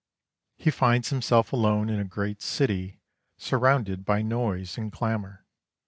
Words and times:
He 0.57 0.71
finds 0.71 1.09
himself 1.09 1.53
alone 1.53 1.87
in 1.87 1.99
a 1.99 2.03
great 2.03 2.41
city, 2.41 3.01
surrounded 3.37 4.03
by 4.03 4.23
noise 4.23 4.75
and 4.75 4.91
clamour. 4.91 5.45